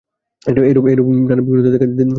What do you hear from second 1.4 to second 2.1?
বিভিন্নতা দেখিতে পাই।